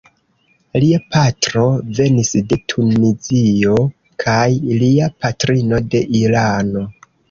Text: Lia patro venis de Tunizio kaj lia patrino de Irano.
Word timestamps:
Lia 0.83 0.99
patro 1.15 1.65
venis 1.99 2.33
de 2.55 2.59
Tunizio 2.75 3.79
kaj 4.27 4.43
lia 4.83 5.15
patrino 5.23 5.87
de 5.95 6.07
Irano. 6.27 6.89